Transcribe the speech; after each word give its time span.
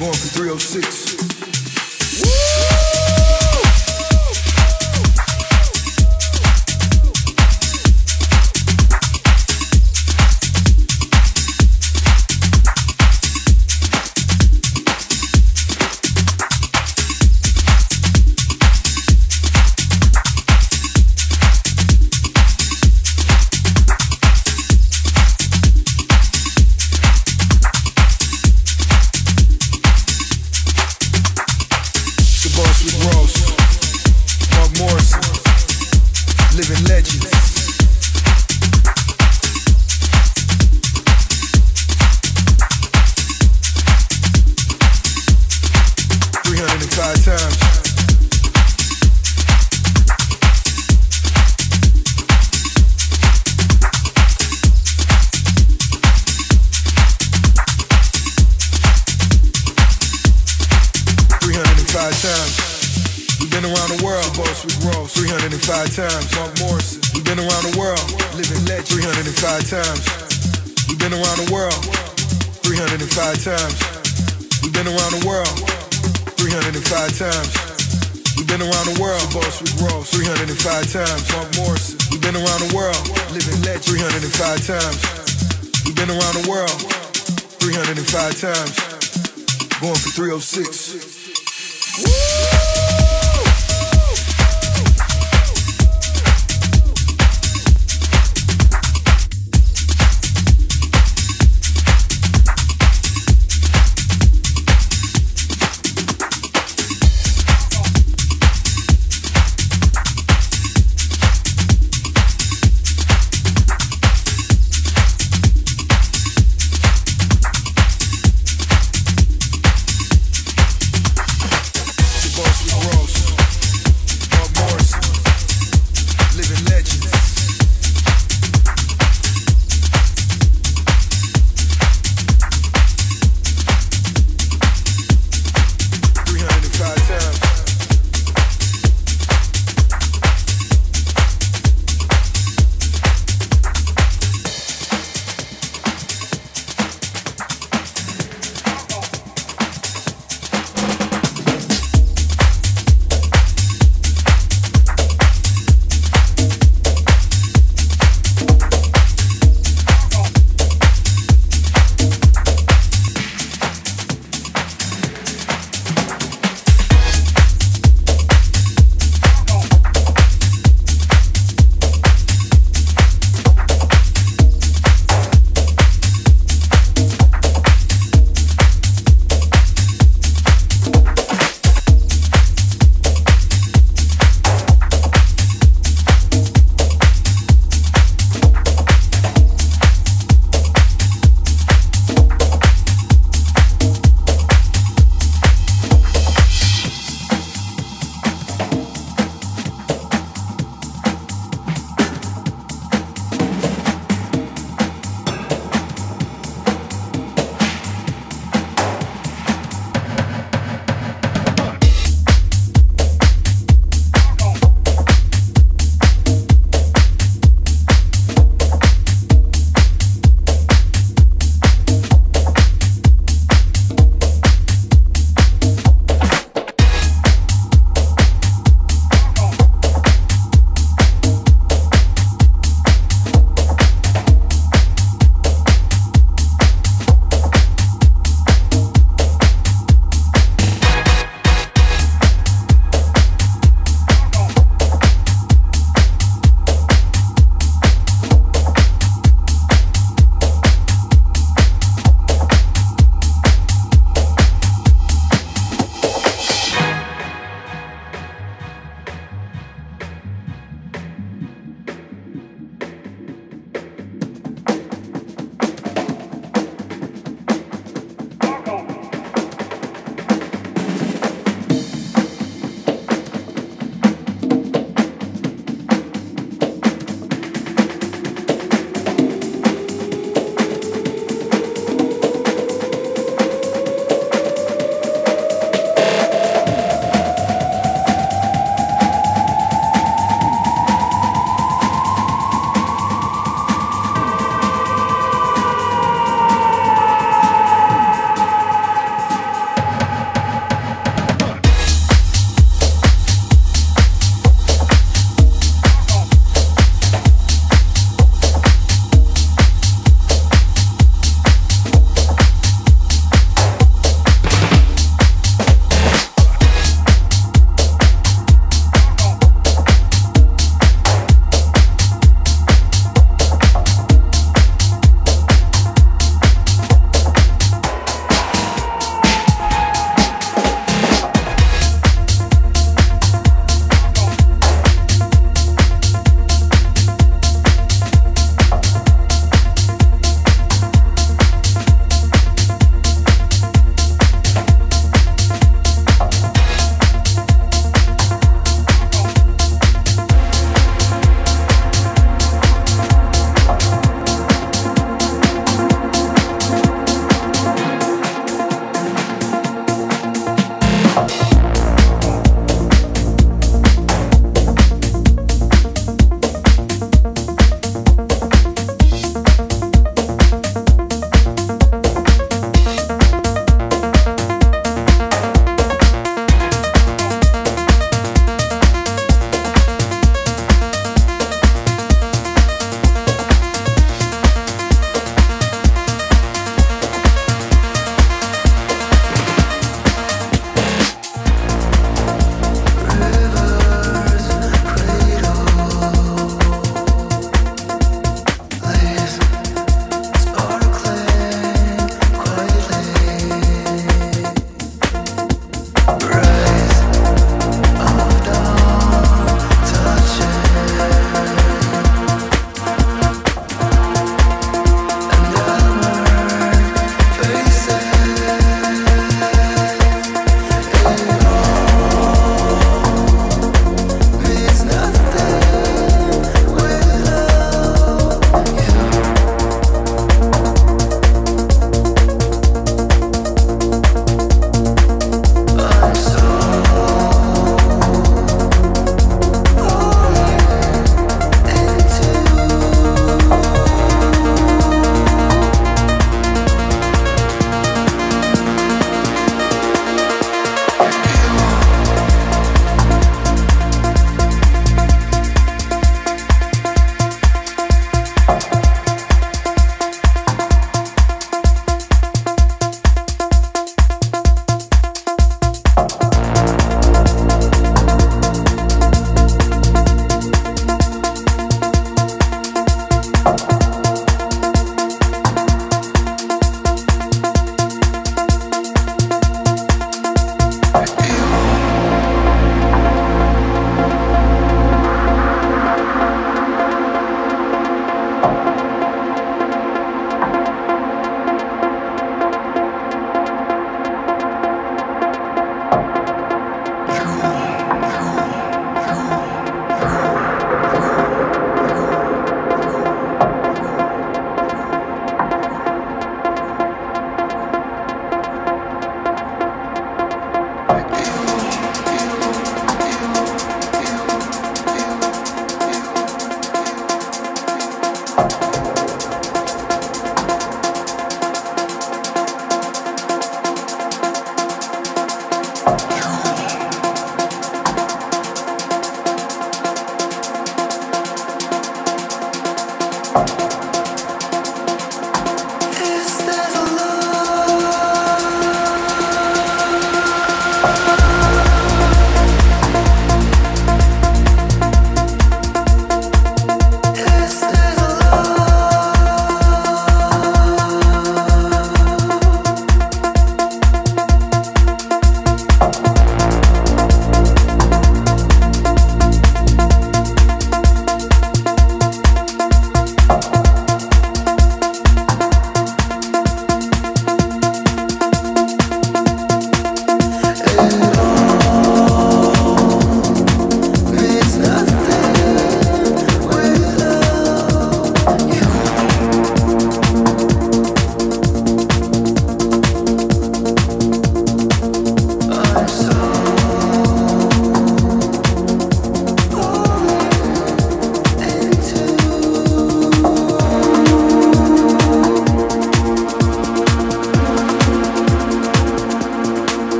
Going 0.00 0.14
for 0.14 0.28
306. 0.28 1.59